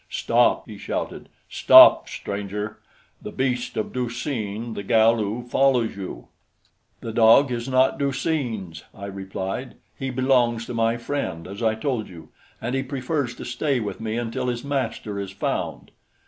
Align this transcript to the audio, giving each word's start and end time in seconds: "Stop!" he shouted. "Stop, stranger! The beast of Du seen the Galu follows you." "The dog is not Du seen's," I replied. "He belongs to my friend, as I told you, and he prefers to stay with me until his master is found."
"Stop!" 0.09 0.65
he 0.67 0.79
shouted. 0.79 1.29
"Stop, 1.47 2.09
stranger! 2.09 2.79
The 3.21 3.29
beast 3.31 3.77
of 3.77 3.93
Du 3.93 4.09
seen 4.09 4.73
the 4.73 4.81
Galu 4.81 5.43
follows 5.43 5.95
you." 5.95 6.27
"The 7.01 7.11
dog 7.13 7.51
is 7.51 7.69
not 7.69 7.99
Du 7.99 8.11
seen's," 8.11 8.83
I 8.95 9.05
replied. 9.05 9.75
"He 9.95 10.09
belongs 10.09 10.65
to 10.65 10.73
my 10.73 10.97
friend, 10.97 11.47
as 11.47 11.61
I 11.61 11.75
told 11.75 12.09
you, 12.09 12.29
and 12.59 12.73
he 12.73 12.81
prefers 12.81 13.35
to 13.35 13.45
stay 13.45 13.79
with 13.79 14.01
me 14.01 14.17
until 14.17 14.47
his 14.47 14.63
master 14.63 15.19
is 15.19 15.29
found." 15.29 15.91